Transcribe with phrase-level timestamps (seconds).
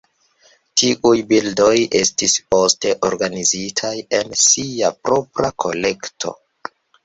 [0.81, 6.37] Tiuj bildoj estis poste organizitaj en sia propra kolekto.